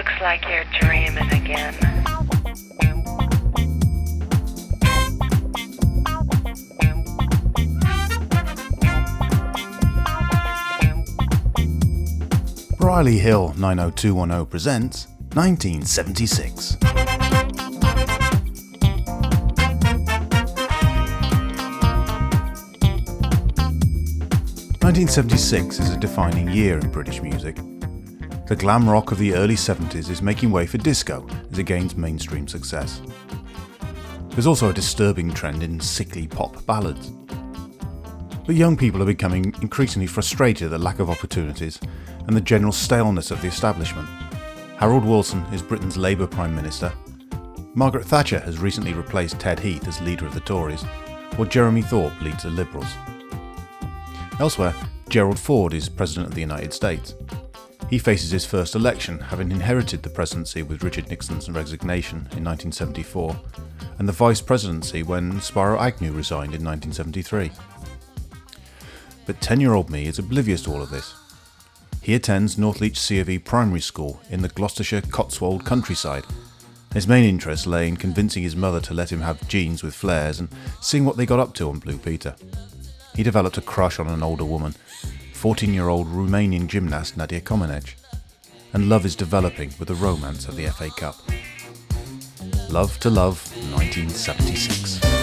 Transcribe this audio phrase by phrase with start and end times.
[0.00, 1.74] Looks like you're dreaming again.
[12.78, 16.78] Briley Hill 90210 presents 1976.
[24.80, 27.58] 1976 is a defining year in British music.
[28.50, 31.96] The glam rock of the early 70s is making way for disco as it gains
[31.96, 33.00] mainstream success.
[34.30, 37.12] There's also a disturbing trend in sickly pop ballads.
[38.44, 41.78] But young people are becoming increasingly frustrated at the lack of opportunities
[42.26, 44.08] and the general staleness of the establishment.
[44.78, 46.92] Harold Wilson is Britain's Labour Prime Minister.
[47.74, 50.82] Margaret Thatcher has recently replaced Ted Heath as leader of the Tories,
[51.36, 52.92] while Jeremy Thorpe leads the Liberals.
[54.40, 54.74] Elsewhere,
[55.08, 57.14] Gerald Ford is President of the United States.
[57.90, 63.36] He faces his first election, having inherited the presidency with Richard Nixon's resignation in 1974,
[63.98, 67.50] and the vice presidency when Spiro Agnew resigned in 1973.
[69.26, 71.16] But 10 year old me is oblivious to all of this.
[72.00, 76.24] He attends Northleach C of E Primary School in the Gloucestershire Cotswold countryside.
[76.94, 80.38] His main interest lay in convincing his mother to let him have jeans with flares
[80.38, 80.48] and
[80.80, 82.36] seeing what they got up to on Blue Peter
[83.20, 84.74] he developed a crush on an older woman,
[85.40, 87.94] 14 year old Romanian gymnast Nadia Comaneci.
[88.74, 91.16] And love is developing with the romance of the FA Cup.
[92.68, 95.19] Love to Love 1976.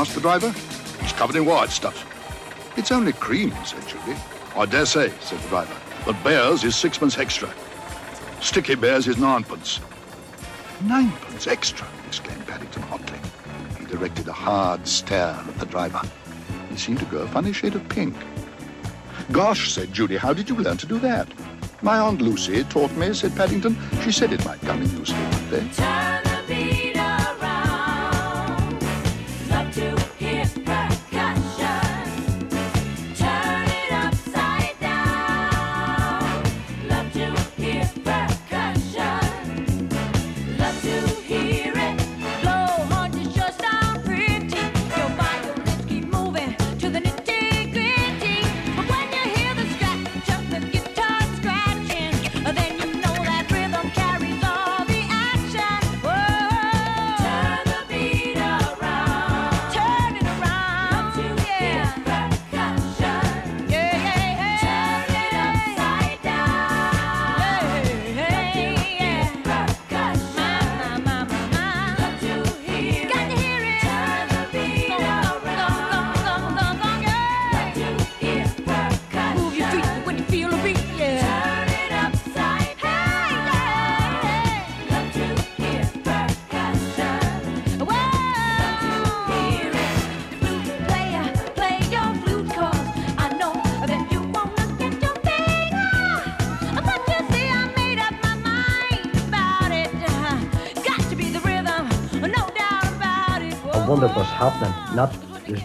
[0.00, 0.54] Asked the driver.
[1.00, 2.06] It's covered in white stuff.
[2.78, 4.18] It's only cream, said Judy.
[4.56, 5.76] I dare say, said the driver.
[6.06, 7.52] But Bears is sixpence extra.
[8.40, 9.78] Sticky Bears is ninepence.
[10.84, 13.18] Ninepence extra, exclaimed Paddington hotly.
[13.78, 16.00] He directed a hard stare at the driver.
[16.70, 18.16] He seemed to grow a funny shade of pink.
[19.32, 21.28] Gosh, said Judy, how did you learn to do that?
[21.82, 23.76] My Aunt Lucy taught me, said Paddington.
[24.02, 25.99] She said it might come in useful one day.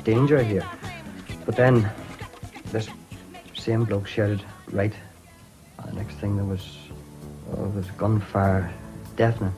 [0.05, 0.63] Danger here.
[1.45, 1.89] But then
[2.71, 2.87] this
[3.55, 4.41] same bloke shouted,
[4.71, 4.93] right.
[5.79, 6.77] And the next thing there was
[7.51, 8.71] oh, there was gunfire,
[9.17, 9.53] deafening.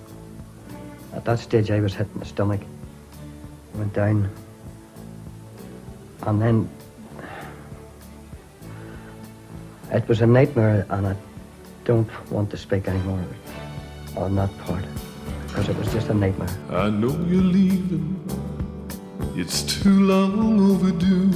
[1.14, 2.62] At that stage I was hit in the stomach.
[3.76, 4.30] Went down.
[6.24, 6.70] And then
[9.92, 11.16] it was a nightmare and I
[11.86, 13.24] don't want to speak anymore
[14.16, 14.86] on that part.
[15.48, 16.50] because it was just a nightmare.
[16.70, 18.47] I know you're leaving.
[19.40, 21.32] It's too long overdue.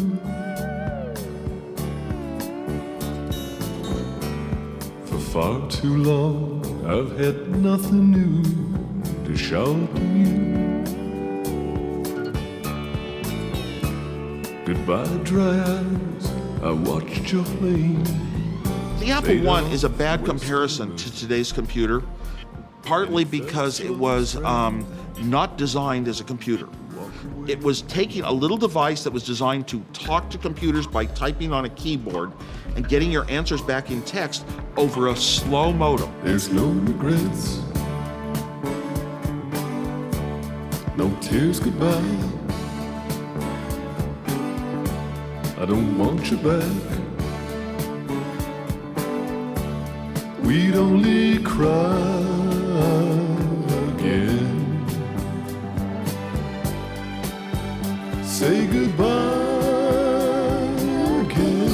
[5.06, 8.44] For far too long, I've had nothing new
[9.26, 10.82] to shout to you.
[14.66, 16.32] Goodbye, dry eyes.
[16.64, 18.04] I watched your flame.
[18.98, 22.02] The Apple One is a bad comparison to today's computer,
[22.82, 24.88] partly because it was um,
[25.22, 26.68] not designed as a computer.
[27.48, 31.52] It was taking a little device that was designed to talk to computers by typing
[31.52, 32.32] on a keyboard
[32.76, 34.46] and getting your answers back in text
[34.78, 36.14] over a slow modem.
[36.24, 37.62] There's no regrets.
[40.98, 41.98] No tears goodbye.
[45.58, 47.02] I don't want you back.
[50.44, 53.21] We'd only cry
[58.42, 59.06] Say goodbye
[61.22, 61.70] again.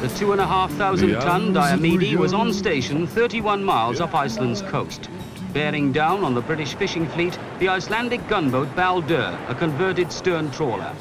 [0.00, 4.12] The two and a half thousand The ton Diomede was on station 31 miles off
[4.12, 5.08] Iceland's coast.
[5.52, 10.92] Bearing down on the British fishing fleet, the Icelandic gunboat Baldur, a converted stern trawler.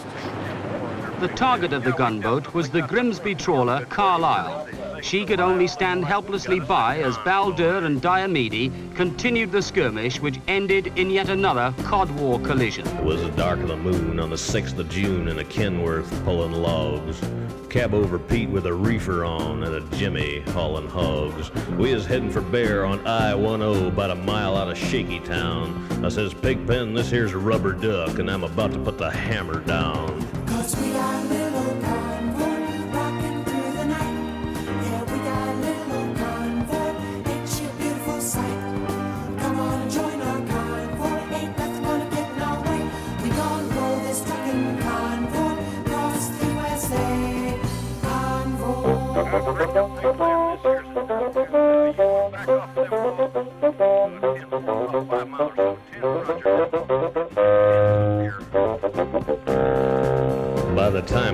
[1.19, 4.67] The target of the gunboat was the Grimsby trawler Carlisle.
[5.01, 10.93] She could only stand helplessly by as Baldur and Diomede continued the skirmish which ended
[10.95, 12.87] in yet another Cod War collision.
[12.87, 16.07] It was the dark of the moon on the 6th of June in a Kenworth
[16.23, 17.19] pulling logs.
[17.67, 21.51] Cab over Pete with a reefer on and a Jimmy hauling hogs.
[21.79, 26.05] We is heading for Bear on I-10 about a mile out of Shaky Town.
[26.05, 29.61] I says, Pigpen, this here's a rubber duck and I'm about to put the hammer
[29.61, 30.46] down.
[30.67, 31.17] Cause we got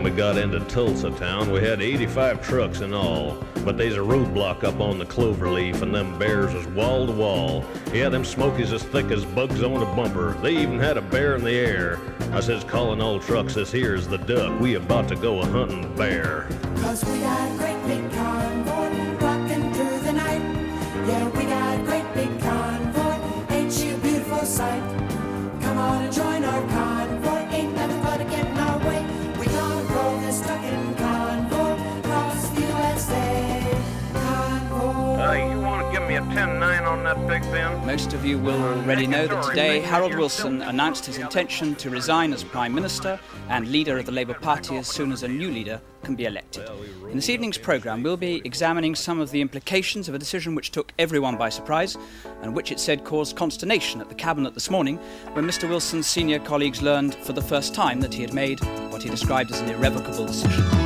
[0.03, 3.37] time we got into Tulsa town, we had 85 trucks in all.
[3.63, 7.63] But they's a roadblock up on the cloverleaf, and them bears is wall to wall.
[7.93, 10.33] Yeah, them smokies as thick as bugs on a bumper.
[10.41, 11.99] They even had a bear in the air.
[12.33, 14.59] I says, calling all trucks, this here's the duck.
[14.59, 16.47] We about to go a hunting bear.
[16.77, 17.57] Cause we got
[38.23, 42.41] of you will already know that today Harold Wilson announced his intention to resign as
[42.41, 46.15] Prime Minister and leader of the Labour Party as soon as a new leader can
[46.15, 46.69] be elected.
[47.09, 50.71] In this evening's programme, we'll be examining some of the implications of a decision which
[50.71, 51.97] took everyone by surprise
[52.41, 54.97] and which it said caused consternation at the Cabinet this morning
[55.33, 59.03] when Mr Wilson's senior colleagues learned for the first time that he had made what
[59.03, 60.82] he described as an irrevocable decision.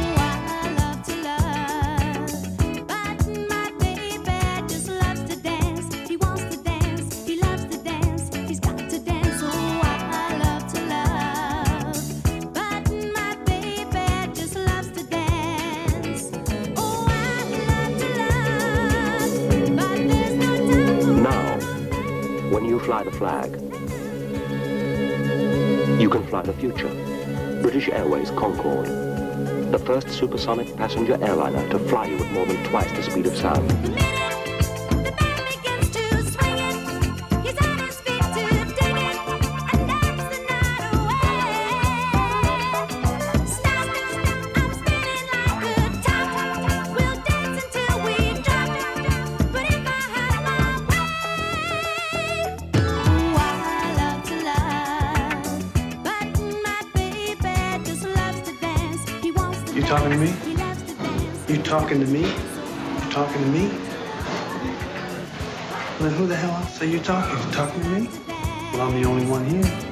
[22.77, 23.53] You fly the flag,
[25.99, 26.89] you can fly the future.
[27.61, 28.85] British Airways Concorde,
[29.71, 33.35] the first supersonic passenger airliner to fly you at more than twice the speed of
[33.35, 34.06] sound.
[61.87, 62.19] Talking to me?
[62.19, 63.67] You're talking to me?
[65.99, 67.37] Then who the hell else are you talking?
[67.47, 68.09] You talking to me?
[68.73, 69.86] Well, I'm the only one here.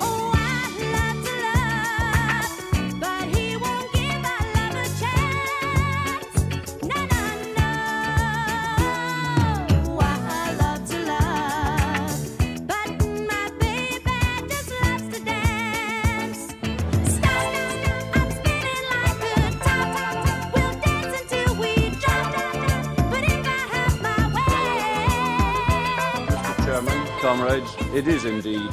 [27.96, 28.70] It is indeed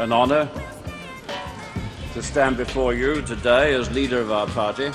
[0.00, 0.46] an honour
[2.12, 4.90] to stand before you today as leader of our party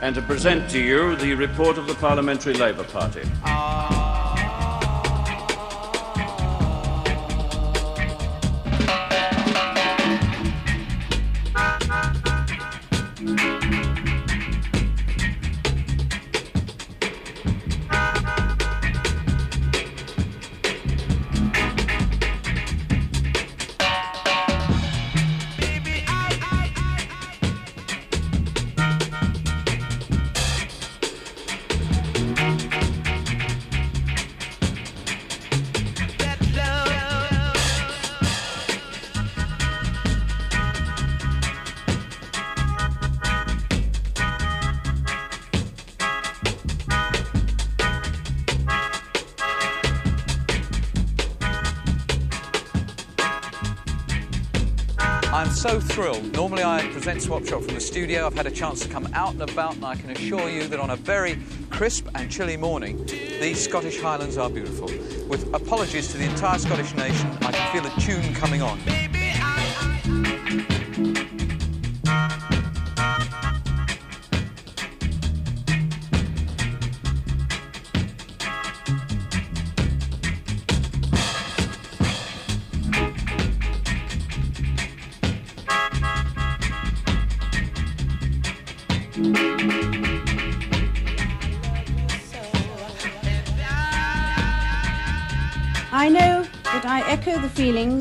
[0.00, 3.22] and to present to you the report of the Parliamentary Labour Party.
[56.00, 58.24] Normally I present Swap Shop from the studio.
[58.24, 60.80] I've had a chance to come out and about, and I can assure you that
[60.80, 61.38] on a very
[61.68, 64.86] crisp and chilly morning, these Scottish Highlands are beautiful.
[65.28, 68.78] With apologies to the entire Scottish nation, I can feel a tune coming on.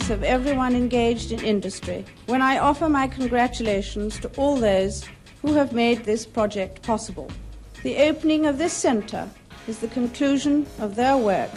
[0.10, 5.06] Of everyone engaged in industry when I offer my congratulations to all those
[5.42, 7.30] who have made this project possible.
[7.84, 9.30] The opening of this centre
[9.68, 11.51] is the conclusion of their work,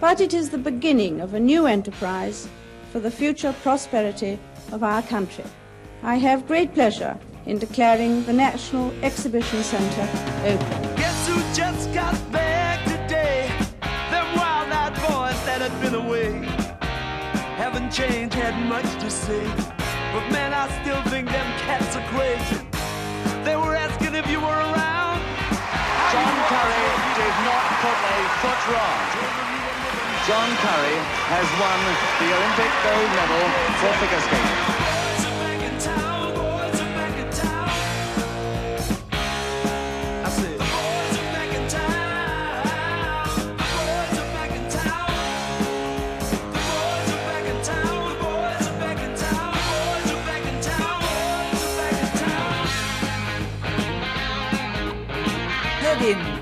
[0.00, 2.48] but it is the beginning of a new enterprise
[2.92, 4.38] for the future prosperity
[4.72, 5.44] of our country.
[6.02, 10.08] I have great pleasure in declaring the National Exhibition Centre
[10.44, 10.96] open.
[10.96, 13.50] Guess who just got back today?
[14.36, 16.47] Wild-eyed boys that had been away.
[17.78, 19.46] Haven't changed, had much to say.
[20.10, 22.58] But man, I still think them cats are crazy.
[23.46, 25.22] They were asking if you were around.
[26.10, 29.02] John Curry did not put a foot wrong.
[30.26, 30.98] John Curry
[31.30, 31.78] has won
[32.18, 33.46] the Olympic gold medal
[33.78, 34.67] for figure skating.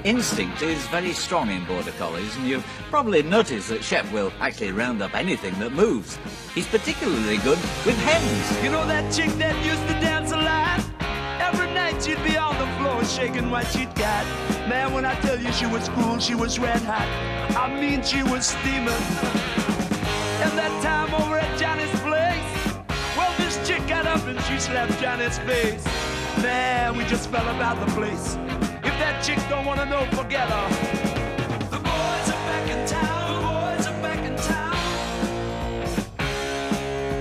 [0.06, 4.70] Instinct is very strong in border collies, and you've probably noticed that Shep will actually
[4.70, 6.16] round up anything that moves.
[6.54, 8.64] He's particularly good with hens.
[8.64, 10.80] You know that chick that used to dance a lot?
[11.40, 14.24] Every night she'd be on the floor shaking what she'd got.
[14.68, 17.08] Man, when I tell you she was cool, she was red hot.
[17.56, 19.02] I mean, she was steaming.
[20.38, 22.86] And that time over at Johnny's place,
[23.16, 25.84] well, this chick got up and she slapped Johnny's face.
[26.42, 28.36] Man, we just fell about the place.
[28.96, 30.68] If that chick don't wanna know, forget her.
[31.68, 33.28] The boys are back in town.
[33.28, 34.74] The boys are back in town.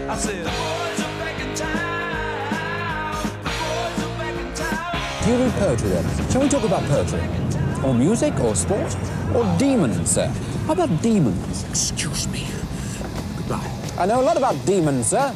[0.09, 3.23] I said, the boys are back in town.
[3.43, 5.25] The boys are back in town.
[5.25, 6.05] Do you read poetry then?
[6.31, 7.19] Shall we talk about poetry?
[7.83, 8.95] Or music, or sport?
[9.35, 10.27] Or demons, sir?
[10.67, 11.65] How about demons?
[11.69, 12.47] Excuse me.
[13.35, 13.69] Goodbye.
[13.99, 15.35] I know a lot about demons, sir.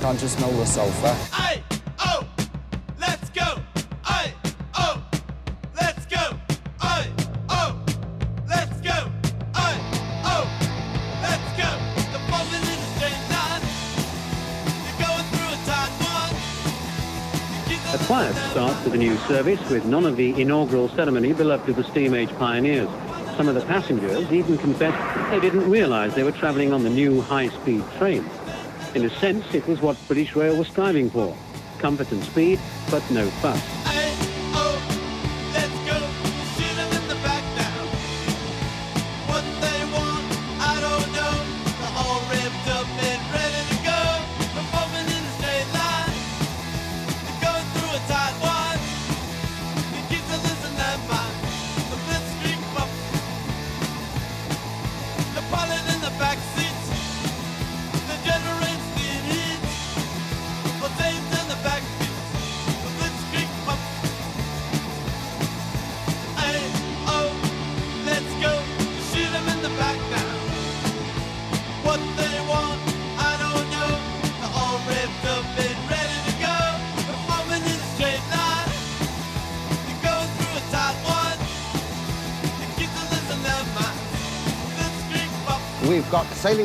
[0.00, 1.14] Can't you smell the sulphur?
[1.32, 1.49] Aye,
[18.50, 22.14] start to the new service with none of the inaugural ceremony beloved of the steam
[22.14, 22.88] age pioneers.
[23.36, 27.20] Some of the passengers even confessed they didn't realise they were travelling on the new
[27.20, 28.28] high-speed train.
[28.96, 31.36] In a sense, it was what British Rail was striving for.
[31.78, 32.58] Comfort and speed,
[32.90, 33.89] but no fuss.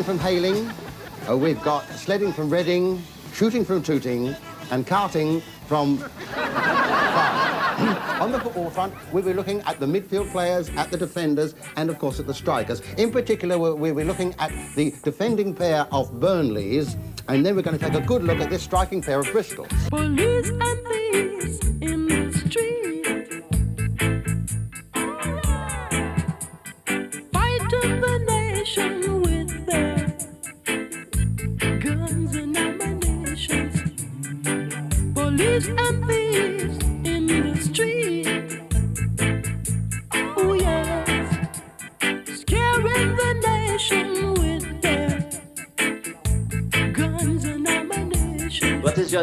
[0.06, 0.70] From Hailing,
[1.28, 3.02] uh, we've got sledding from Reading,
[3.34, 4.36] shooting from Tooting,
[4.70, 5.98] and karting from
[8.22, 11.90] On the football front, we'll be looking at the midfield players, at the defenders, and
[11.90, 12.82] of course at the strikers.
[12.98, 16.96] In particular, we'll be looking at the defending pair of Burnleys,
[17.28, 19.72] and then we're going to take a good look at this striking pair of Bristols.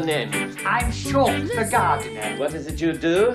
[0.02, 0.54] Name?
[0.66, 2.36] I'm Short, the gardener.
[2.38, 3.34] What is it you do?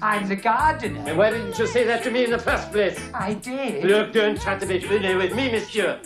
[0.00, 1.02] I'm the gardener.
[1.06, 2.98] And why didn't you say that to me in the first place?
[3.14, 3.84] I did.
[3.84, 5.98] Look, don't try to be funny with me, monsieur.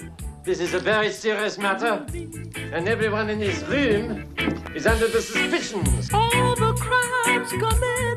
[0.44, 2.06] This is a very serious matter,
[2.72, 4.24] and everyone in this room
[4.74, 6.08] is under the suspicions.
[6.10, 8.07] All the crimes committed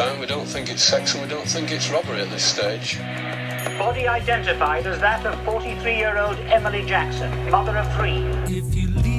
[0.00, 0.18] time.
[0.18, 2.98] We don't think it's sex, and we don't think it's robbery at this stage.
[3.78, 9.09] Body identified as that of 43 year old Emily Jackson, mother of three.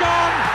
[0.00, 0.49] Gone.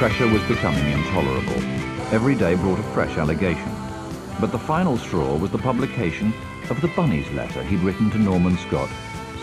[0.00, 1.62] Pressure was becoming intolerable.
[2.10, 3.70] Every day brought a fresh allegation.
[4.40, 6.32] But the final straw was the publication
[6.70, 8.88] of the Bunnies letter he'd written to Norman Scott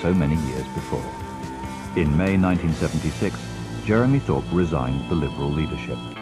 [0.01, 1.05] so many years before.
[1.95, 3.39] In May 1976,
[3.85, 6.16] Jeremy Thorpe resigned the Liberal leadership.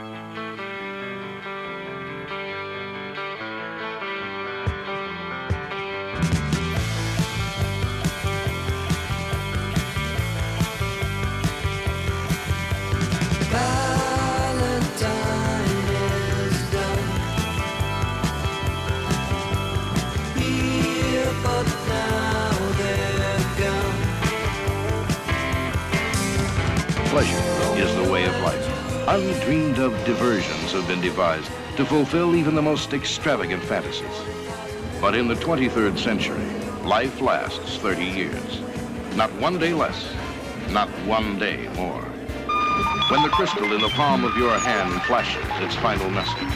[31.15, 34.21] To fulfill even the most extravagant fantasies.
[34.99, 36.43] But in the 23rd century,
[36.84, 38.60] life lasts 30 years.
[39.15, 40.13] Not one day less,
[40.71, 42.01] not one day more.
[43.10, 46.54] When the crystal in the palm of your hand flashes its final message,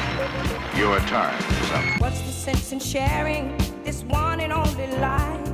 [0.78, 2.02] your time is up.
[2.02, 5.48] What's the sense in sharing this one and only life?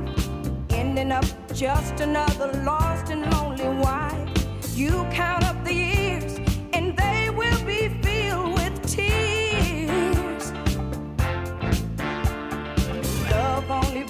[0.70, 4.28] Ending up just another lost and lonely wife.
[4.74, 5.95] You count up the years,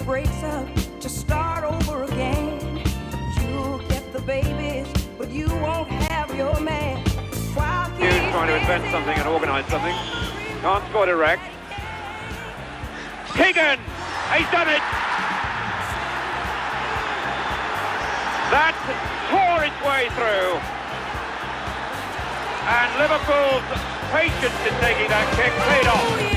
[0.07, 0.65] breaks up
[1.01, 2.81] to start over again.
[3.41, 7.03] You'll get the babies, but you won't have your man.
[7.53, 9.93] Trying to invent something and organise something.
[10.61, 11.41] Can't squat erect.
[13.35, 13.79] Keegan!
[14.31, 14.83] He's done it!
[18.47, 18.75] That
[19.27, 20.55] tore its way through.
[22.63, 23.67] And Liverpool's
[24.15, 26.36] patience in taking that kick paid off.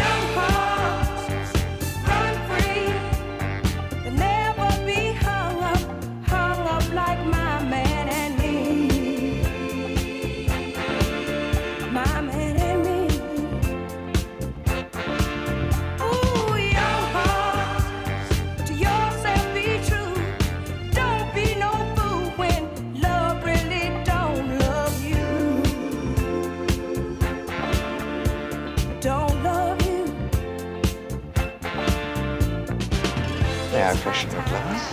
[33.90, 34.92] May I freshen your glass?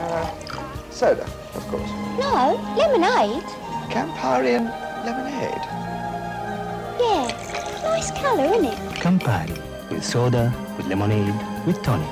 [0.00, 1.22] Uh, soda,
[1.54, 1.88] of course.
[2.18, 3.44] No, lemonade.
[3.88, 4.66] Campari and
[5.06, 5.62] lemonade.
[6.98, 7.30] Yeah,
[7.84, 8.78] nice colour, isn't it?
[8.98, 9.56] Campari,
[9.92, 12.10] with soda, with lemonade, with tonic,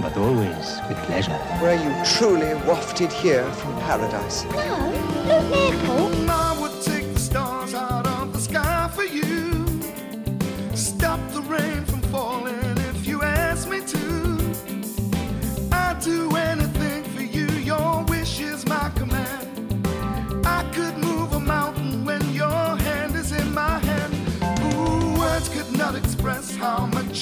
[0.00, 1.38] but always with pleasure.
[1.60, 4.44] Were you truly wafted here from paradise?
[4.44, 4.92] No,
[5.26, 6.23] Luton Airport.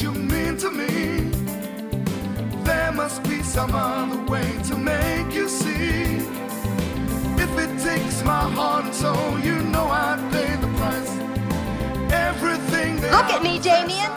[0.03, 1.31] You mean to me.
[2.65, 6.17] There must be some other way to make you see.
[7.45, 11.13] If it takes my heart and soul, you know I'd pay the price.
[12.13, 14.11] Everything that Look at me, Damien.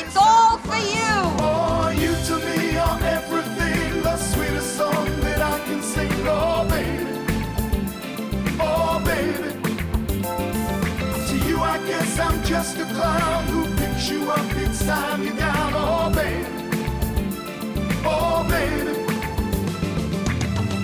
[0.00, 1.14] It's all for you.
[1.46, 6.12] Oh, you to me are everything, the sweetest song that I can sing.
[6.28, 6.57] Oh,
[12.20, 15.72] I'm just a clown who picks you up each time you're down.
[15.74, 16.46] Oh, baby.
[18.04, 18.94] Oh, baby.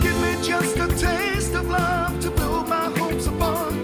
[0.01, 3.75] Give me just a taste of love to build my hopes upon.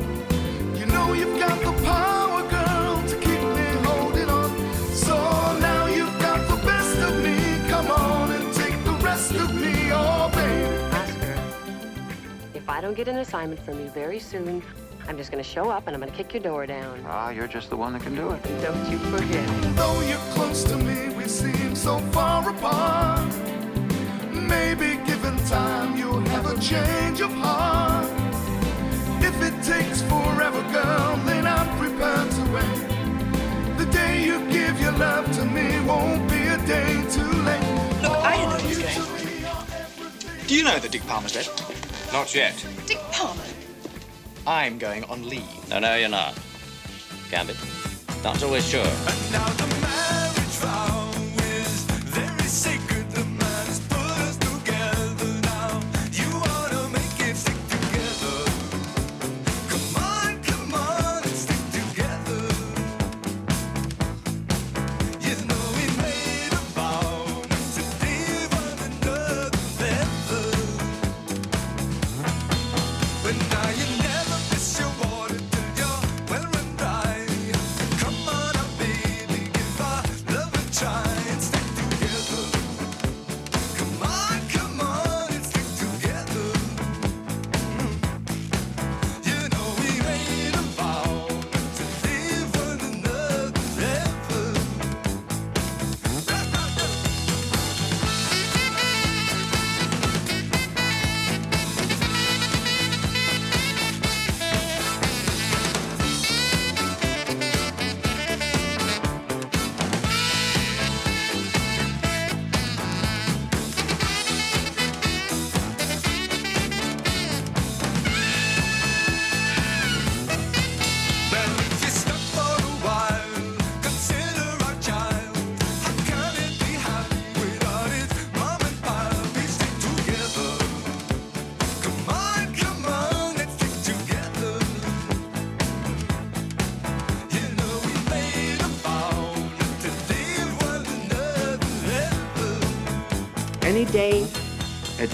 [0.77, 4.51] You know you've got the power, girl, to keep me holding on.
[4.95, 5.17] So
[5.59, 7.37] now you've got the best of me.
[7.69, 10.77] Come on and take the rest of me, oh baby.
[12.55, 14.63] If I don't get an assignment from you very soon,
[15.11, 17.05] I'm just going to show up and I'm going to kick your door down.
[17.05, 18.41] Ah, you're just the one that can do it.
[18.63, 19.75] Don't you forget.
[19.75, 23.35] Though you're close to me, we seem so far apart.
[24.31, 28.07] Maybe given time, you'll have a change of heart.
[29.21, 33.79] If it takes forever, girl, then I'm prepared to wait.
[33.79, 38.01] The day you give your love to me won't be a day too late.
[38.01, 40.47] Look, I know who's going.
[40.47, 41.49] Do you know that Dick Palmer's dead?
[42.13, 42.65] Not yet.
[42.87, 43.43] Dick Palmer?
[44.47, 45.69] I'm going on leave.
[45.69, 46.39] No, no, you're not.
[47.31, 47.57] Gambit.
[48.23, 49.70] Not always sure.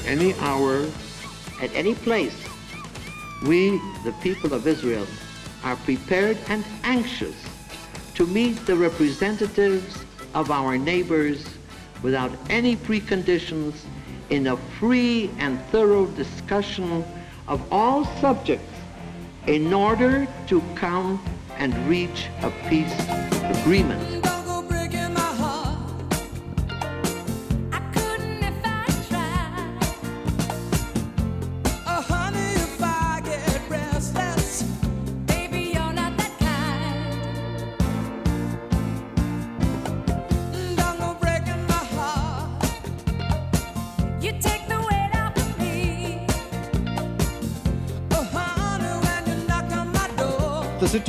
[0.06, 0.86] Any hour,
[1.60, 2.36] at any place,
[3.44, 5.06] we, the people of Israel,
[5.64, 7.34] are prepared and anxious
[8.14, 11.44] to meet the representatives of our neighbors
[12.02, 13.74] without any preconditions
[14.30, 17.04] in a free and thorough discussion
[17.48, 18.72] of all subjects
[19.46, 21.22] in order to come
[21.58, 22.94] and reach a peace
[23.60, 24.15] agreement.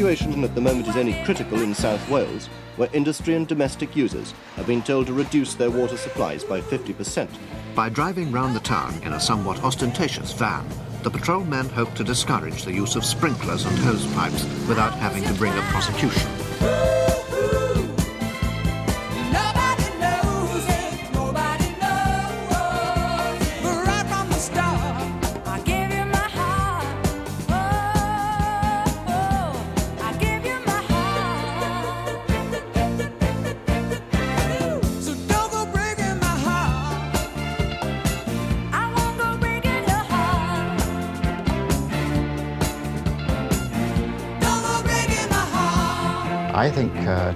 [0.07, 4.31] Situation at the moment is only critical in South Wales, where industry and domestic users
[4.55, 7.27] have been told to reduce their water supplies by 50%.
[7.75, 10.65] By driving round the town in a somewhat ostentatious van,
[11.03, 15.33] the patrolmen hope to discourage the use of sprinklers and hose pipes without having to
[15.33, 16.96] bring a prosecution.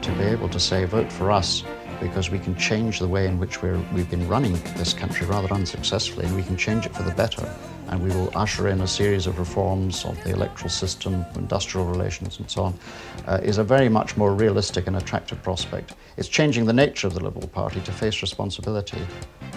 [0.01, 1.63] To be able to say vote for us
[1.99, 5.51] because we can change the way in which we're, we've been running this country rather
[5.53, 7.47] unsuccessfully and we can change it for the better
[7.89, 12.39] and we will usher in a series of reforms of the electoral system, industrial relations
[12.39, 12.79] and so on,
[13.27, 15.93] uh, is a very much more realistic and attractive prospect.
[16.17, 19.01] It's changing the nature of the Liberal Party to face responsibility.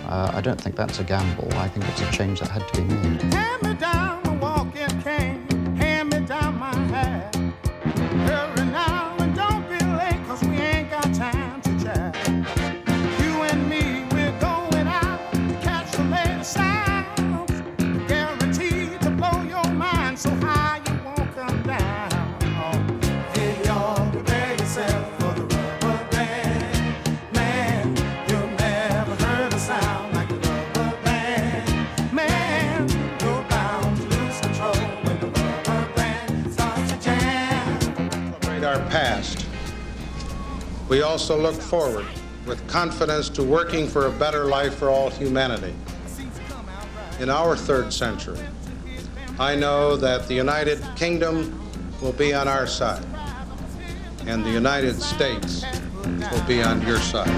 [0.06, 1.48] Uh, I don't think that's a gamble.
[1.54, 3.93] I think it's a change that had to be made.
[41.30, 42.04] Also look forward
[42.44, 45.72] with confidence to working for a better life for all humanity.
[47.18, 48.38] In our third century,
[49.38, 51.58] I know that the United Kingdom
[52.02, 53.02] will be on our side,
[54.26, 55.64] and the United States
[56.30, 57.30] will be on your side.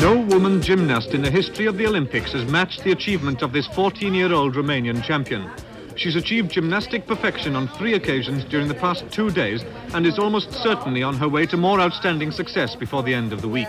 [0.00, 3.66] No woman gymnast in the history of the Olympics has matched the achievement of this
[3.66, 5.50] 14 year old Romanian champion.
[5.94, 10.54] She's achieved gymnastic perfection on three occasions during the past two days and is almost
[10.54, 13.68] certainly on her way to more outstanding success before the end of the week.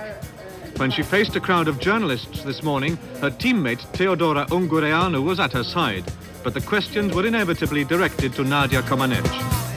[0.77, 5.51] When she faced a crowd of journalists this morning, her teammate Teodora Ungureanu was at
[5.51, 6.05] her side,
[6.45, 9.70] but the questions were inevitably directed to Nadia Comaneci.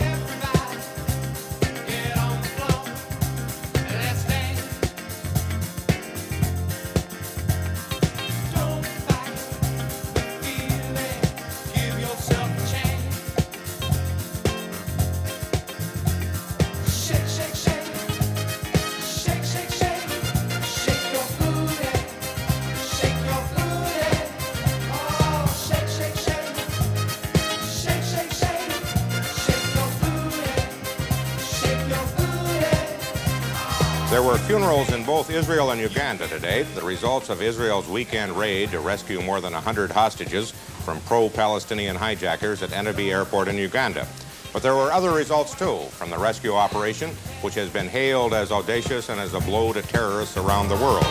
[35.45, 36.63] Israel and Uganda today.
[36.63, 42.63] The results of Israel's weekend raid to rescue more than 100 hostages from pro-Palestinian hijackers
[42.63, 44.09] at Entebbe Airport in Uganda.
[44.55, 47.11] But there were other results too from the rescue operation,
[47.43, 51.05] which has been hailed as audacious and as a blow to terrorists around the world.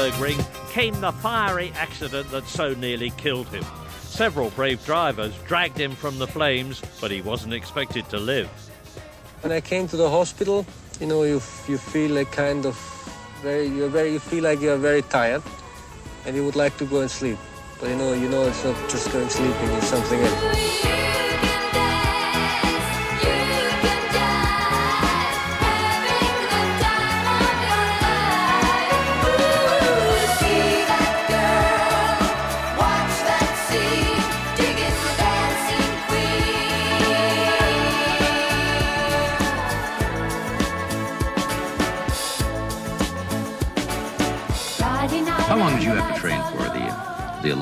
[0.00, 3.64] Nürburgring came the fiery accident that so nearly killed him.
[4.00, 8.48] Several brave drivers dragged him from the flames, but he wasn't expected to live.
[9.42, 10.64] When I came to the hospital,
[11.00, 12.76] you know, you you feel like kind of
[13.42, 15.42] very, you're very, you feel like you're very tired,
[16.24, 17.38] and you would like to go and sleep.
[17.78, 21.09] But you know, you know, it's not just going sleeping; it's something else.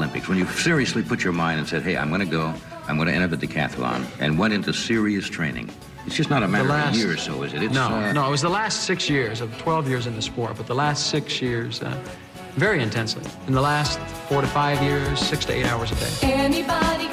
[0.09, 0.29] Olympics?
[0.29, 2.55] When you seriously put your mind and said, "Hey, I'm going to go.
[2.87, 5.71] I'm going to enter the decathlon," and went into serious training.
[6.07, 7.63] It's just not a matter of a year or so, is it?
[7.63, 10.23] It's, no, uh, no, it was the last six years of 12 years in the
[10.23, 12.03] sport, but the last six years, uh,
[12.57, 13.23] very intensely.
[13.47, 16.33] In the last four to five years, six to eight hours a day.
[16.33, 17.09] Anybody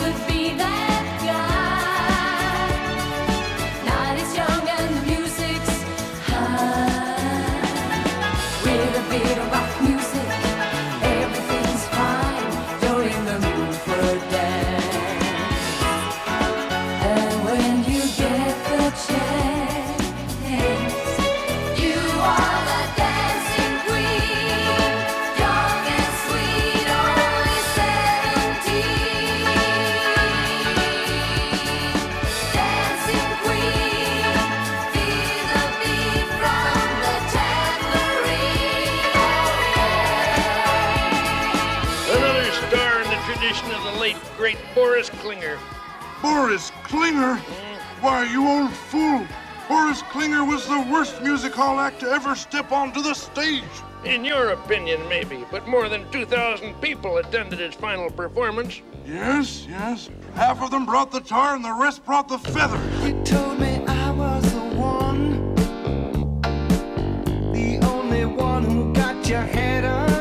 [44.37, 45.57] great Boris Klinger.
[46.21, 47.35] Boris Klinger?
[48.01, 49.25] Why, you old fool!
[49.67, 53.63] Boris Klinger was the worst music hall act to ever step onto the stage.
[54.03, 58.81] In your opinion, maybe, but more than 2,000 people attended his final performance.
[59.05, 60.09] Yes, yes.
[60.35, 62.79] Half of them brought the tar and the rest brought the feather.
[63.03, 65.55] You told me I was the one,
[67.51, 70.14] the only one who got your head undone.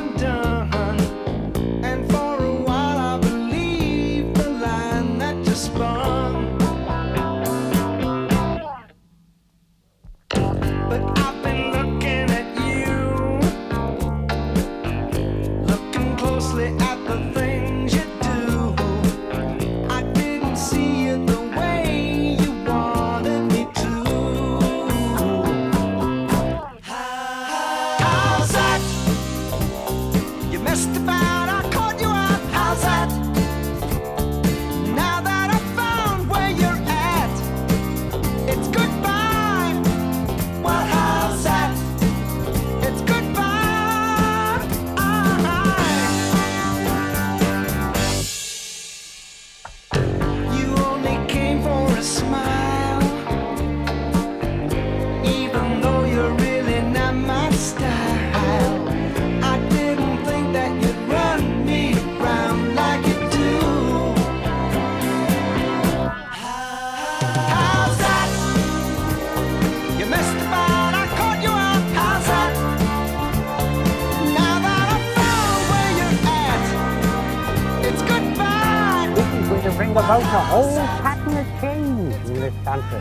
[79.96, 82.98] About a whole pattern of change in this country.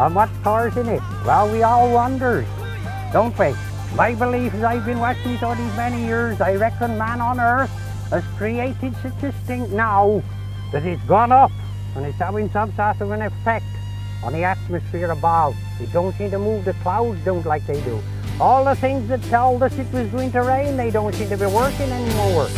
[0.00, 1.02] And what stars in it?
[1.26, 2.46] Well, we all wonder,
[3.12, 3.52] don't we?
[3.94, 6.40] My belief is I've been watching it all these many years.
[6.40, 7.68] I reckon man on earth
[8.08, 10.22] has created such a stink now
[10.72, 11.50] that it's gone up
[11.96, 13.66] and it's having some sort of an effect
[14.24, 15.54] on the atmosphere above.
[15.80, 18.00] It don't seem to move the clouds don't like they do.
[18.40, 21.36] All the things that told us it was going to rain, they don't seem to
[21.36, 22.48] be working anymore.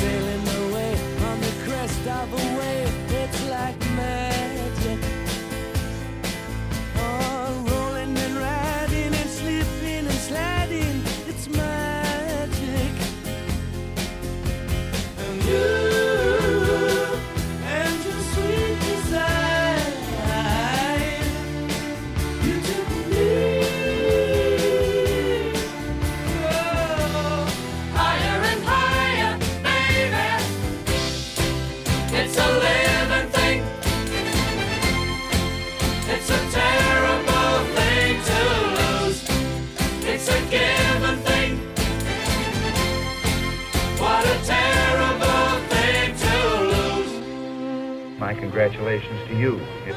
[48.58, 49.60] Congratulations to you.
[49.86, 49.94] It,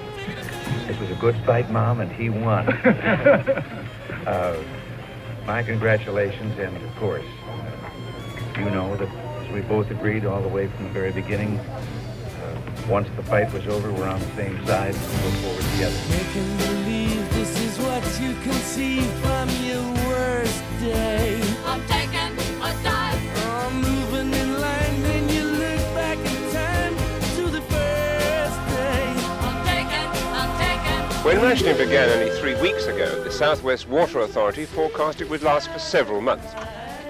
[0.88, 2.70] it was a good fight, Mom, and he won.
[4.28, 4.64] uh,
[5.48, 9.10] my congratulations, and of course, uh, you know that,
[9.44, 13.52] as we both agreed all the way from the very beginning, uh, once the fight
[13.52, 15.98] was over, we're on the same side and we'll go forward together.
[16.12, 21.42] Making believe this is what you can see from your worst day.
[31.24, 35.70] When rationing began only three weeks ago, the Southwest Water Authority forecast it would last
[35.70, 36.52] for several months.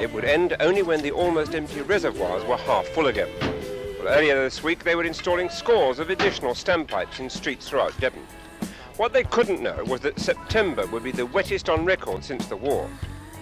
[0.02, 3.30] It would end only when the almost empty reservoirs were half full again.
[3.40, 8.28] Well, earlier this week, they were installing scores of additional standpipes in streets throughout Devon.
[8.98, 12.58] What they couldn't know was that September would be the wettest on record since the
[12.58, 12.90] war.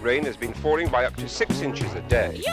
[0.04, 2.44] Rain has been falling by up to six inches a day.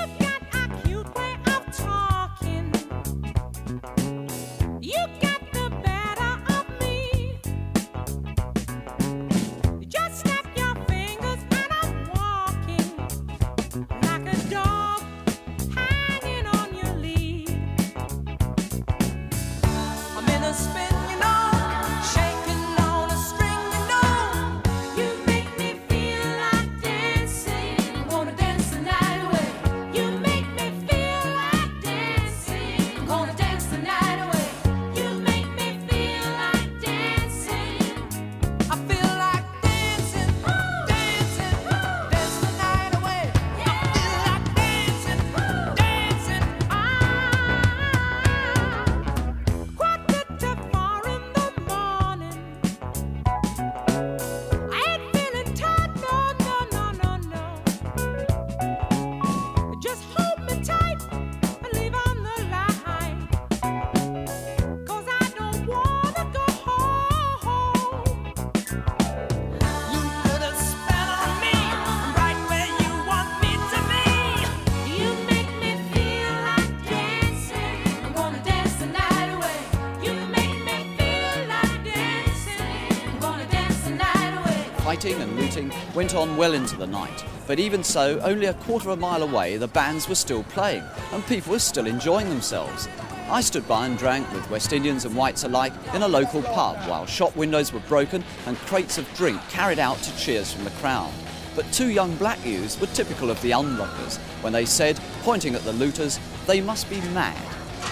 [84.97, 88.89] Fighting and looting went on well into the night, but even so, only a quarter
[88.89, 90.83] of a mile away, the bands were still playing,
[91.13, 92.89] and people were still enjoying themselves.
[93.29, 96.79] I stood by and drank with West Indians and whites alike in a local pub
[96.89, 100.71] while shop windows were broken and crates of drink carried out to cheers from the
[100.71, 101.13] crowd.
[101.55, 105.65] But two young black youths were typical of the unlockers when they said, pointing at
[105.65, 107.37] the looters, they must be mad.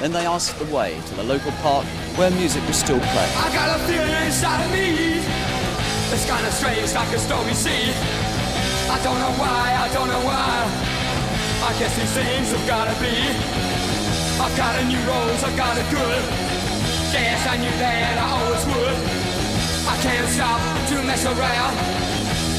[0.01, 1.85] Then they asked the way to the local park
[2.17, 3.33] where music was still playing.
[6.13, 7.93] It's kind of strange, like a stormy sea.
[8.91, 10.69] I don't know why, I don't know why.
[11.65, 13.15] I guess these things have gotta be.
[14.43, 16.23] I've got a new rose, I've got a good.
[17.15, 18.99] Guess I knew that I always would.
[19.87, 21.75] I can't stop to mess around.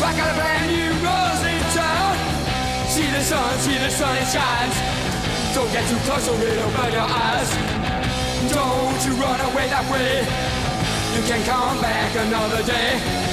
[0.02, 2.16] I got a brand new rose in town.
[2.88, 4.78] See the sun, see the sun, it shines.
[5.54, 7.50] Don't get too close or it'll burn your eyes.
[8.52, 10.24] Don't you run away that way.
[11.16, 13.25] You can come back another day.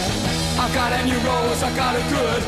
[0.59, 2.43] I've got a new rose, I've got a good.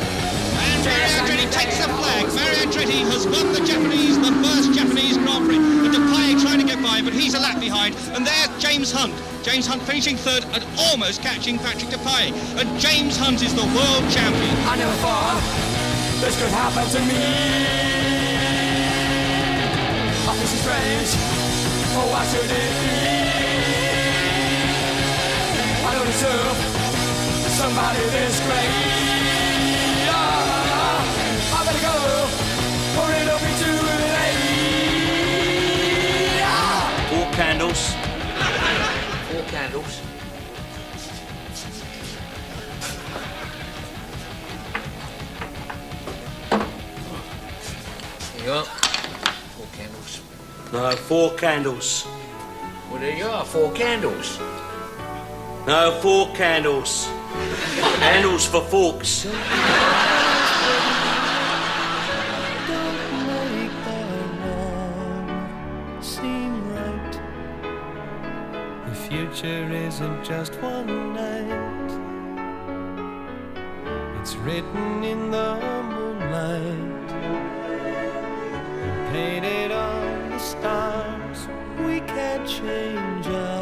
[0.55, 2.25] And Mario Andretti takes the flag.
[2.33, 5.57] Mario Andretti has won the Japanese, the first Japanese Grand Prix.
[5.57, 7.95] And Depailler trying to get by, but he's a lap behind.
[8.13, 9.13] And there's James Hunt.
[9.43, 12.33] James Hunt finishing third and almost catching Patrick Depailler.
[12.61, 14.55] And James Hunt is the world champion.
[14.69, 15.41] I never thought
[16.21, 17.19] this could happen to me.
[20.25, 21.09] I feel so strange.
[21.97, 23.05] Oh, why should it be?
[25.85, 26.84] I don't deserve
[27.55, 28.69] somebody this great.
[30.11, 30.99] Ah,
[31.55, 31.95] I better go,
[32.99, 33.79] or it'll be too
[34.19, 34.43] late.
[36.43, 36.91] Ah.
[37.09, 37.81] Four candles.
[39.31, 39.93] Four candles.
[48.33, 48.67] There you are.
[49.55, 50.11] Four candles.
[50.73, 52.05] No, four candles.
[52.91, 54.39] Well, there you are, four candles.
[55.65, 57.07] No, four candles.
[57.75, 59.25] Handles for forks.
[68.85, 71.91] The future isn't just one night.
[74.21, 75.55] It's written in the
[75.89, 77.09] moonlight,
[79.11, 81.47] painted on the stars.
[81.79, 83.54] We can't change ours.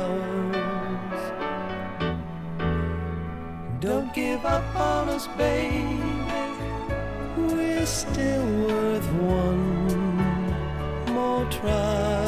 [3.83, 5.99] Don't give up on us, baby.
[7.35, 9.85] We're still worth one
[11.13, 12.23] more try.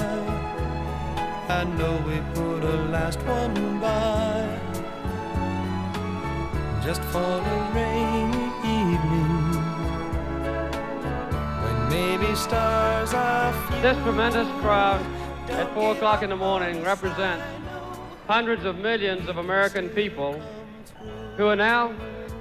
[1.48, 4.50] I know we put a last one by
[6.84, 9.54] just for a rainy evening
[11.64, 15.00] when maybe stars are This tremendous crowd
[15.52, 17.46] at 4 o'clock in the morning represents
[18.28, 20.42] hundreds of millions of American people
[21.38, 21.94] who are now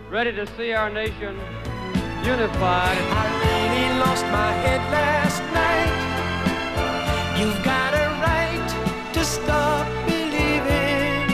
[0.09, 1.37] ready to see our nation
[2.23, 2.97] unified.
[2.97, 5.95] I really lost my head last night.
[7.39, 8.69] You've got a right
[9.15, 11.27] to stop believing.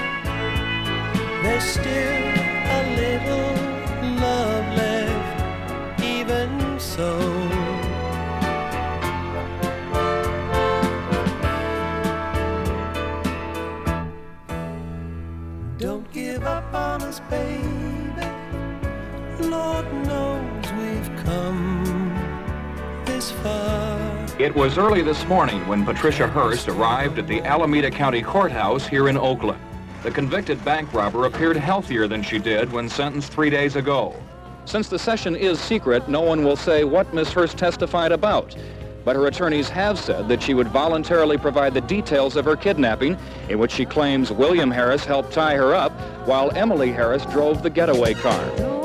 [1.43, 2.25] There's still
[2.77, 3.53] a little
[4.25, 7.30] love left, even so.
[15.81, 17.65] Don't give up on us, baby.
[19.49, 24.27] Lord knows we've come this far.
[24.39, 29.09] It was early this morning when Patricia Hearst arrived at the Alameda County Courthouse here
[29.09, 29.59] in Oakland.
[30.03, 34.15] The convicted bank robber appeared healthier than she did when sentenced three days ago.
[34.67, 38.55] Since the session is secret, no one will say what Miss Hearst testified about.
[39.05, 43.17] But her attorneys have said that she would voluntarily provide the details of her kidnapping,
[43.49, 45.93] in which she claims William Harris helped tie her up
[46.27, 48.80] while Emily Harris drove the getaway car.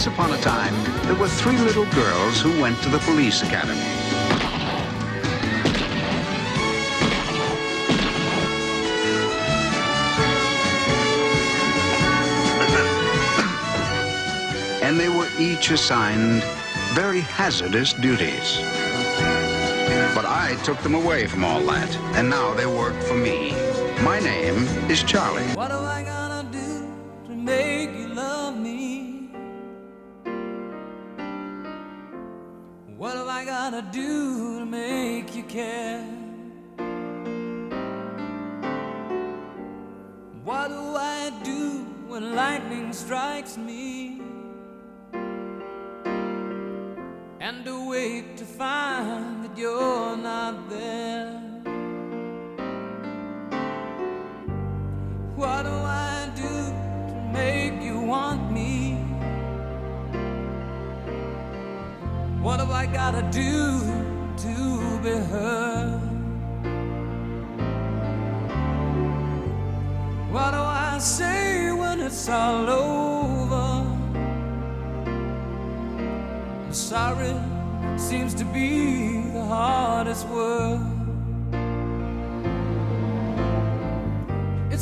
[0.00, 0.72] Once upon a time,
[1.02, 3.74] there were three little girls who went to the police academy.
[14.82, 16.42] and they were each assigned
[16.94, 18.56] very hazardous duties.
[20.14, 23.52] But I took them away from all that, and now they work for me.
[24.02, 25.44] My name is Charlie.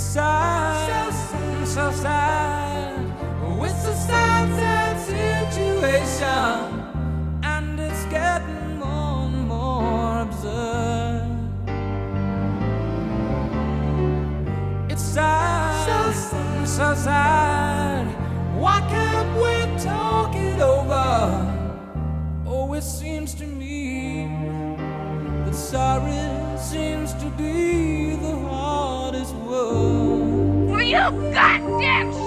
[0.08, 1.12] Sad,
[1.66, 3.04] so, sad.
[3.60, 6.40] It's a sad, sad situation,
[7.42, 11.28] and it's getting more and more absurd.
[14.88, 18.06] It's sad, so, so sad.
[18.56, 19.54] Why can't we
[19.84, 21.08] talk it over?
[22.46, 24.26] Oh, it seems to me
[25.44, 27.87] that sorry seems to be
[30.88, 30.96] you
[31.34, 32.17] goddamn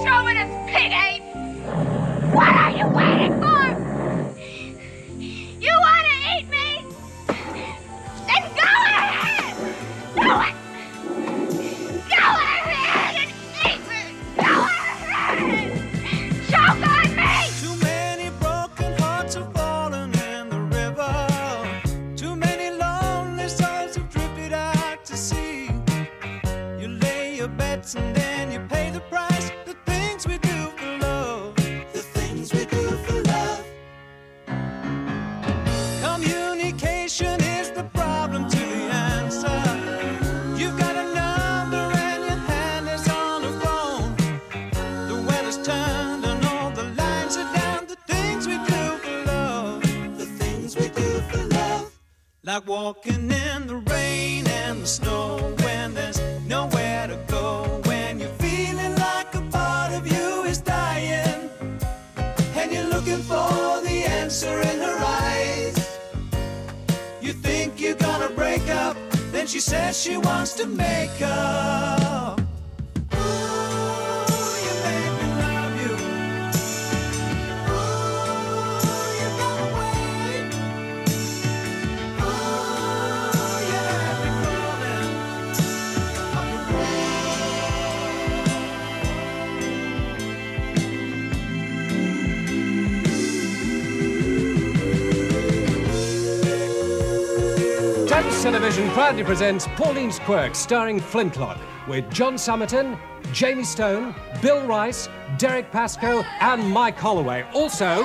[98.41, 102.97] Thames Television proudly presents Pauline's Quirk, starring Flintlock, with John Summerton,
[103.31, 107.45] Jamie Stone, Bill Rice, Derek Pascoe, and Mike Holloway.
[107.53, 108.01] Also,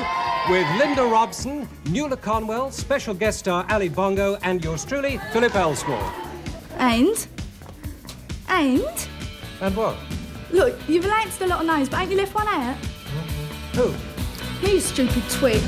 [0.51, 6.12] with Linda Robson, Nuala Conwell, special guest star Ali Bongo, and yours truly, Philip Ellsworth.
[6.76, 7.26] And?
[8.51, 9.09] And?
[9.62, 9.97] And what?
[10.51, 12.76] Look, you've announced a lot of names, but ain't you left one out?
[13.74, 13.95] Who?
[14.66, 15.62] You stupid twig.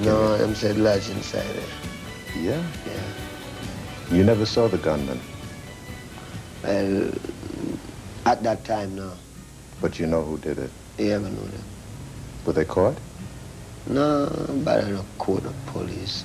[0.00, 2.42] No, I'm said lodge inside there.
[2.42, 2.62] Yeah?
[2.86, 4.16] Yeah.
[4.16, 5.20] You never saw the gunman,
[6.62, 7.10] Well,
[8.26, 9.12] at that time, no.
[9.80, 10.70] but you know who did it.
[10.98, 11.62] You ever know them?
[12.44, 12.96] Were they caught?
[13.86, 14.28] No,
[14.64, 16.24] but I don't call the police.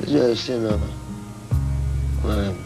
[0.00, 0.78] It's just, you know,
[2.22, 2.64] one of them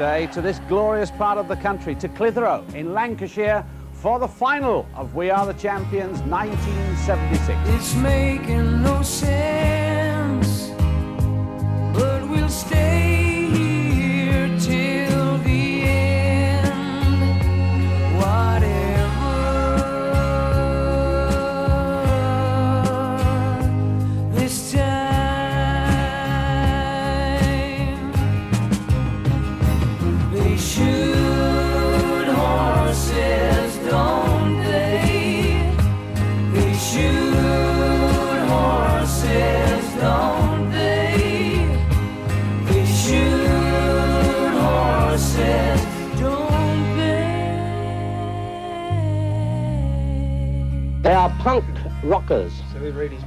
[0.00, 4.86] day to this glorious part of the country, to Clitheroe in Lancashire for the final
[4.94, 7.58] of We Are the Champions 1976.
[7.68, 9.99] It's making no sense,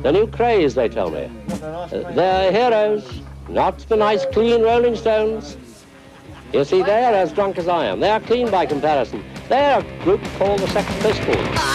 [0.03, 1.31] The new craze, they tell me.
[1.61, 5.57] Uh, They're heroes, not the nice, clean Rolling Stones.
[6.51, 8.01] You see, they are as drunk as I am.
[8.01, 9.23] They are clean by comparison.
[9.47, 11.72] They are a group called the Sex Pistols.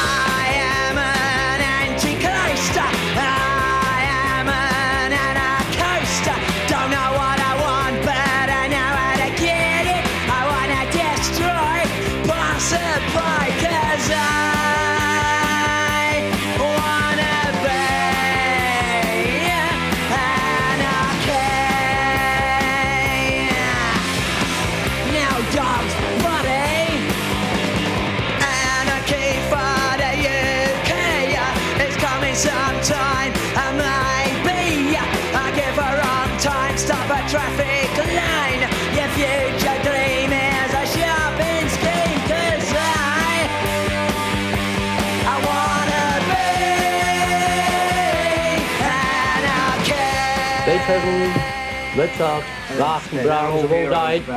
[50.89, 51.59] Be anarchy.
[51.97, 52.45] Beethoven, Mozart,
[52.78, 54.28] Bach and Brahms have all died.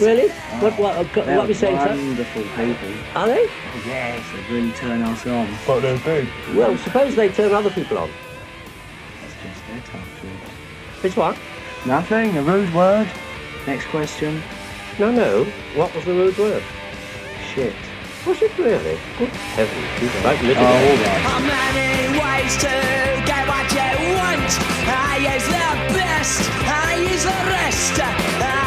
[0.00, 0.28] Really?
[0.28, 1.88] What, what, what, what are we saying, sir?
[1.88, 2.94] Wonderful people.
[3.14, 3.44] Are they?
[3.86, 5.46] Yes, they really turn us on.
[5.46, 6.28] What they do?
[6.54, 8.10] Well, suppose they turn other people on.
[9.20, 11.02] That's just their tough truth.
[11.02, 11.36] Which one?
[11.86, 13.08] Nothing, a rude word.
[13.66, 14.42] Next question.
[14.98, 15.44] No, no.
[15.74, 16.62] What was the rude word?
[17.54, 17.74] Shit.
[18.26, 18.98] Was it really?
[19.18, 20.64] Good heavens, you spoke little.
[20.64, 21.22] Oh, all right.
[21.22, 22.74] How many ways to
[23.24, 24.50] get what you want?
[24.88, 28.00] I use the best, I use the rest.
[28.00, 28.65] I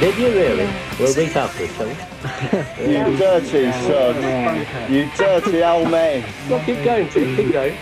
[0.00, 0.68] Did you really?
[1.00, 1.94] We'll meet after it, shall we?
[2.92, 4.92] You dirty son.
[4.92, 6.24] You dirty old man.
[6.50, 7.76] Well, keep going, Tim, keep going.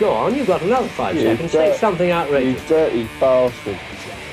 [0.00, 1.52] Go on, you've got another five You seconds.
[1.52, 2.60] Say something outrageous.
[2.62, 3.78] You dirty bastard.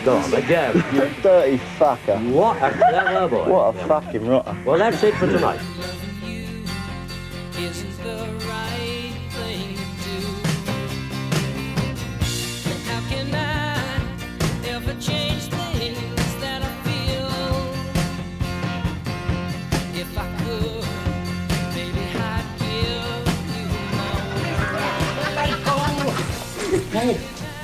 [0.03, 0.75] Go on, again.
[0.93, 2.31] You dirty fucker.
[2.31, 3.49] What a clever boy.
[3.49, 4.57] What a fucking rotter.
[4.65, 5.59] Well, that's it for tonight.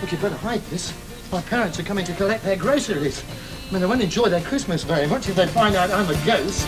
[0.05, 0.93] Look, you better hide this.
[1.31, 3.23] My parents are coming to collect their groceries.
[3.67, 6.25] I mean, they won't enjoy their Christmas very much if they find out I'm a
[6.25, 6.63] ghost.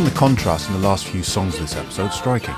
[0.00, 2.54] Find the contrast in the last few songs of this episode striking.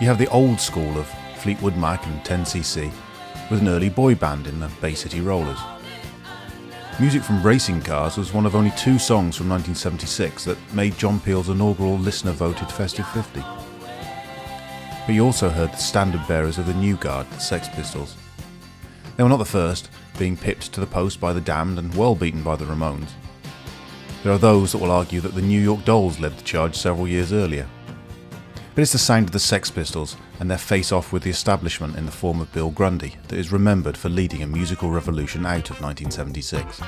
[0.00, 2.92] You have the old school of Fleetwood Mac and 10cc,
[3.50, 5.58] with an early boy band in the Bay City Rollers.
[7.00, 11.18] Music from Racing Cars was one of only two songs from 1976 that made John
[11.18, 13.40] Peel's inaugural listener voted Festive 50.
[13.40, 18.14] But you also heard the standard bearers of the new guard, the Sex Pistols.
[19.16, 22.14] They were not the first, being pipped to the post by the Damned and well
[22.14, 23.10] beaten by the Ramones.
[24.22, 27.08] There are those that will argue that the New York Dolls led the charge several
[27.08, 27.66] years earlier.
[28.74, 31.96] But it's the sound of the Sex Pistols and their face off with the establishment
[31.96, 35.70] in the form of Bill Grundy that is remembered for leading a musical revolution out
[35.70, 36.80] of 1976.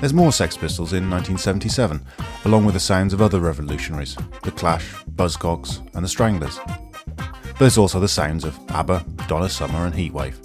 [0.00, 2.04] There's more Sex Pistols in 1977,
[2.46, 6.58] along with the sounds of other revolutionaries The Clash, Buzzcocks, and the Stranglers.
[7.16, 10.36] But there's also the sounds of ABBA, Donna Summer, and Heatwave.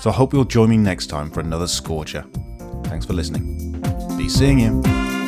[0.00, 2.24] So I hope you'll join me next time for another scorcher.
[2.84, 3.69] Thanks for listening.
[4.20, 5.19] Be seeing you.